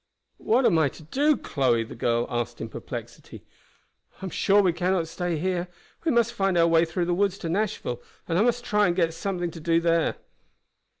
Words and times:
"What 0.39 0.65
am 0.65 0.79
I 0.79 0.89
to 0.89 1.03
do, 1.03 1.37
Chloe?" 1.37 1.83
the 1.83 1.93
girl 1.93 2.25
asked 2.27 2.59
in 2.59 2.69
perplexity. 2.69 3.43
"I 4.19 4.25
am 4.25 4.31
sure 4.31 4.59
we 4.59 4.73
cannot 4.73 5.07
stay 5.07 5.37
here. 5.37 5.67
We 6.05 6.11
must 6.11 6.33
find 6.33 6.57
our 6.57 6.65
way 6.67 6.85
through 6.85 7.05
the 7.05 7.13
woods 7.13 7.37
to 7.37 7.49
Nashville, 7.49 8.01
and 8.27 8.39
I 8.39 8.41
must 8.41 8.63
try 8.65 8.87
and 8.87 8.95
get 8.95 9.13
something 9.13 9.51
to 9.51 9.59
do 9.59 9.79
there." 9.79 10.15